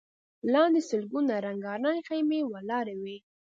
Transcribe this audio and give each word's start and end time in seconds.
لاندې 0.53 0.81
سلګونه 0.89 1.33
رنګارنګ 1.47 1.99
خيمې 2.07 2.39
ولاړې 2.51 2.95
وې. 3.03 3.17